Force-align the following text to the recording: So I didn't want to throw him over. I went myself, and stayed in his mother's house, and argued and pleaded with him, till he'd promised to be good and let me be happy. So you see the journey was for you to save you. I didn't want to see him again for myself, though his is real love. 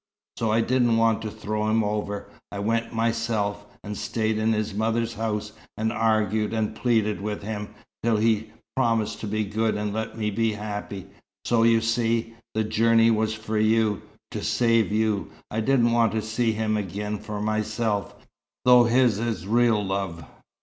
So 0.37 0.51
I 0.51 0.61
didn't 0.61 0.97
want 0.97 1.21
to 1.21 1.29
throw 1.29 1.67
him 1.69 1.83
over. 1.83 2.27
I 2.51 2.57
went 2.57 2.91
myself, 2.91 3.67
and 3.83 3.95
stayed 3.95 4.39
in 4.39 4.51
his 4.51 4.73
mother's 4.73 5.13
house, 5.13 5.51
and 5.77 5.93
argued 5.93 6.53
and 6.53 6.73
pleaded 6.75 7.21
with 7.21 7.43
him, 7.43 7.75
till 8.01 8.17
he'd 8.17 8.51
promised 8.75 9.19
to 9.19 9.27
be 9.27 9.43
good 9.45 9.75
and 9.75 9.93
let 9.93 10.17
me 10.17 10.31
be 10.31 10.53
happy. 10.53 11.05
So 11.45 11.61
you 11.61 11.81
see 11.81 12.33
the 12.55 12.63
journey 12.63 13.11
was 13.11 13.35
for 13.35 13.59
you 13.59 14.01
to 14.31 14.41
save 14.43 14.91
you. 14.91 15.29
I 15.51 15.59
didn't 15.61 15.91
want 15.91 16.13
to 16.13 16.23
see 16.23 16.51
him 16.53 16.77
again 16.77 17.19
for 17.19 17.39
myself, 17.39 18.15
though 18.65 18.85
his 18.85 19.19
is 19.19 19.45
real 19.45 19.85
love. 19.85 20.25